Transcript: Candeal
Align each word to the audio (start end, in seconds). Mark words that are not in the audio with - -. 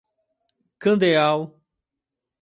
Candeal 0.81 1.53